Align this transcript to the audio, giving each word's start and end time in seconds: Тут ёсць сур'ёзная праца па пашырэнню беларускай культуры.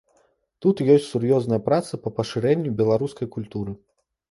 Тут 0.65 0.81
ёсць 0.93 1.09
сур'ёзная 1.09 1.59
праца 1.69 2.01
па 2.07 2.13
пашырэнню 2.17 2.75
беларускай 2.83 3.33
культуры. 3.39 3.79